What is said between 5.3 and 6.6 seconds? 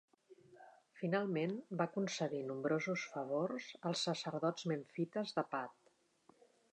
de Ptah.